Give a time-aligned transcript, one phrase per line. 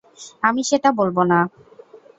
[0.43, 1.39] আমি সেটা বলব না।